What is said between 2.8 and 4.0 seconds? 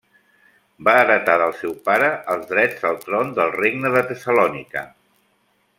al tron del Regne